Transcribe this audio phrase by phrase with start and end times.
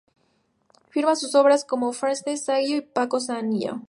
[0.89, 3.79] Firma sus obras como Francesc Sanguino o Paco Sanguino.